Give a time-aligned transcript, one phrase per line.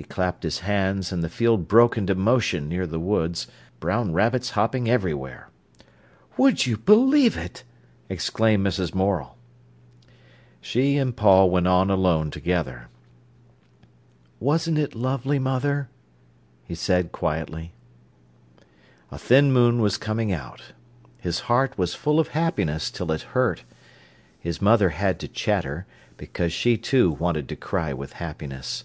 [0.00, 3.46] He clapped his hands, and the field broke into motion near the woods,
[3.80, 5.50] brown rabbits hopping everywhere.
[6.38, 7.64] "Would you believe it!"
[8.08, 8.94] exclaimed Mrs.
[8.94, 9.36] Morel.
[10.62, 12.88] She and Paul went on alone together.
[14.38, 15.90] "Wasn't it lovely, mother?"
[16.64, 17.74] he said quietly.
[19.10, 20.72] A thin moon was coming out.
[21.18, 23.64] His heart was full of happiness till it hurt.
[24.38, 25.84] His mother had to chatter,
[26.16, 28.84] because she, too, wanted to cry with happiness.